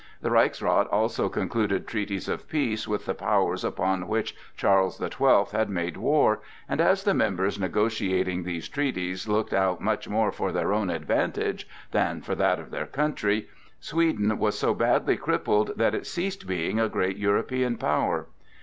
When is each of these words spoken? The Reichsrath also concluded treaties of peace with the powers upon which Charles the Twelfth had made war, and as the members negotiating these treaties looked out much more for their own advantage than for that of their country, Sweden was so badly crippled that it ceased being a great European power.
The 0.23 0.31
Reichsrath 0.31 0.87
also 0.91 1.29
concluded 1.29 1.85
treaties 1.85 2.27
of 2.27 2.49
peace 2.49 2.87
with 2.87 3.05
the 3.05 3.13
powers 3.13 3.63
upon 3.63 4.07
which 4.07 4.35
Charles 4.57 4.97
the 4.97 5.09
Twelfth 5.09 5.51
had 5.51 5.69
made 5.69 5.95
war, 5.95 6.41
and 6.67 6.81
as 6.81 7.03
the 7.03 7.13
members 7.13 7.59
negotiating 7.59 8.41
these 8.41 8.67
treaties 8.67 9.27
looked 9.27 9.53
out 9.53 9.79
much 9.79 10.09
more 10.09 10.31
for 10.31 10.51
their 10.51 10.73
own 10.73 10.89
advantage 10.89 11.67
than 11.91 12.23
for 12.23 12.33
that 12.33 12.57
of 12.57 12.71
their 12.71 12.87
country, 12.87 13.47
Sweden 13.79 14.39
was 14.39 14.57
so 14.57 14.73
badly 14.73 15.17
crippled 15.17 15.73
that 15.77 15.93
it 15.93 16.07
ceased 16.07 16.47
being 16.47 16.79
a 16.79 16.89
great 16.89 17.17
European 17.17 17.77
power. 17.77 18.25